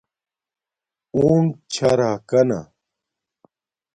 اونٹ 1.15 1.49
چھا 1.73 1.89
راکانا 1.99 2.59